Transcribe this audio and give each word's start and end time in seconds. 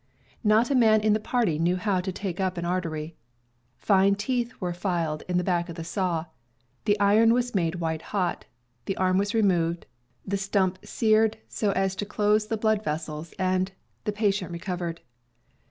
Not 0.43 0.71
a 0.71 0.75
man 0.75 1.01
in 1.01 1.13
the 1.13 1.19
party 1.19 1.59
knew 1.59 1.75
how 1.75 2.01
to 2.01 2.11
take 2.11 2.39
up 2.39 2.57
an 2.57 2.65
artery. 2.65 3.15
Fine 3.77 4.15
teeth 4.15 4.51
were 4.59 4.73
filed 4.73 5.21
in 5.29 5.37
the 5.37 5.43
back 5.43 5.69
of 5.69 5.75
the 5.75 5.83
saw, 5.83 6.25
the 6.85 6.99
iron 6.99 7.33
was 7.35 7.53
made 7.53 7.75
white 7.75 8.01
hot, 8.01 8.45
the 8.85 8.97
arm 8.97 9.19
was 9.19 9.35
removed, 9.35 9.85
the 10.25 10.37
stump 10.37 10.79
seared 10.83 11.37
so 11.47 11.69
as 11.73 11.95
to 11.97 12.05
close 12.07 12.47
the 12.47 12.57
blood 12.57 12.83
vessels, 12.83 13.35
and— 13.37 13.73
the 14.05 14.11
patient 14.11 14.51
re 14.51 14.57
covered. 14.57 15.01